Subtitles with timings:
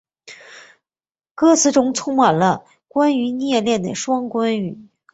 [1.35, 4.87] 歌词中充满了关于虐恋的双关语。